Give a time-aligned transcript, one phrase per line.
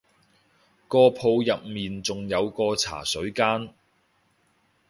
[0.87, 3.69] 個鋪入面仲有個茶水間